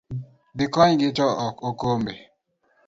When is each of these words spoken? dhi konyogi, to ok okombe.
dhi 0.57 0.65
konyogi, 0.73 1.09
to 1.17 1.25
ok 1.47 1.57
okombe. 1.69 2.13